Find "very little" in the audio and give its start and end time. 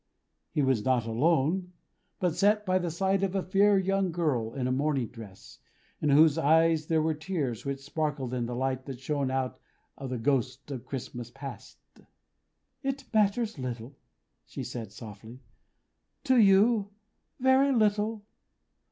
17.39-18.23